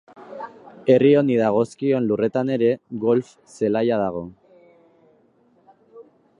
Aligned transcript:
Herri 0.93 1.11
honi 1.19 1.35
dagozkion 1.41 2.07
lurretan 2.11 2.51
ere 2.57 2.71
golf 3.05 3.31
zelaia 3.59 4.03
dago. 4.07 4.27